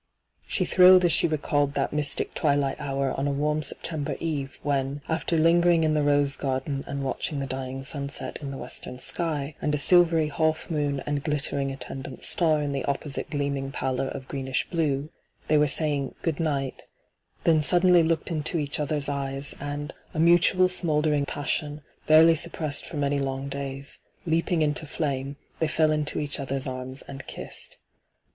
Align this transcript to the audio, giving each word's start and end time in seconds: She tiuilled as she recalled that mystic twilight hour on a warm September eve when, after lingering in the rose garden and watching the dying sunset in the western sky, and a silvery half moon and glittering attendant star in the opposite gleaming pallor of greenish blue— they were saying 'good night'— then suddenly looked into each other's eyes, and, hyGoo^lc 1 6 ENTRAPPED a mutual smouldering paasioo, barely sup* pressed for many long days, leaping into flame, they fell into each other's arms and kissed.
She 0.47 0.65
tiuilled 0.65 1.03
as 1.03 1.11
she 1.11 1.27
recalled 1.27 1.75
that 1.75 1.93
mystic 1.93 2.33
twilight 2.33 2.77
hour 2.81 3.11
on 3.19 3.27
a 3.27 3.31
warm 3.31 3.61
September 3.61 4.15
eve 4.19 4.59
when, 4.63 5.03
after 5.07 5.37
lingering 5.37 5.83
in 5.83 5.93
the 5.93 6.01
rose 6.01 6.35
garden 6.35 6.83
and 6.87 7.03
watching 7.03 7.37
the 7.37 7.45
dying 7.45 7.83
sunset 7.83 8.37
in 8.41 8.49
the 8.49 8.57
western 8.57 8.97
sky, 8.97 9.53
and 9.61 9.75
a 9.75 9.77
silvery 9.77 10.29
half 10.29 10.71
moon 10.71 11.03
and 11.05 11.23
glittering 11.23 11.69
attendant 11.69 12.23
star 12.23 12.63
in 12.63 12.71
the 12.71 12.83
opposite 12.85 13.29
gleaming 13.29 13.71
pallor 13.71 14.07
of 14.07 14.27
greenish 14.27 14.67
blue— 14.71 15.11
they 15.47 15.59
were 15.59 15.67
saying 15.67 16.15
'good 16.23 16.39
night'— 16.39 16.87
then 17.43 17.61
suddenly 17.61 18.01
looked 18.01 18.31
into 18.31 18.57
each 18.57 18.79
other's 18.79 19.07
eyes, 19.07 19.53
and, 19.59 19.59
hyGoo^lc 19.59 19.75
1 19.75 19.83
6 19.83 19.83
ENTRAPPED 19.83 20.15
a 20.15 20.19
mutual 20.19 20.67
smouldering 20.67 21.25
paasioo, 21.27 21.83
barely 22.07 22.33
sup* 22.33 22.53
pressed 22.53 22.87
for 22.87 22.97
many 22.97 23.19
long 23.19 23.47
days, 23.47 23.99
leaping 24.25 24.63
into 24.63 24.87
flame, 24.87 25.35
they 25.59 25.67
fell 25.67 25.91
into 25.91 26.17
each 26.19 26.39
other's 26.39 26.65
arms 26.65 27.03
and 27.03 27.27
kissed. 27.27 27.77